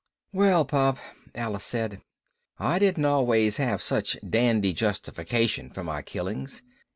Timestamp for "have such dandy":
3.57-4.73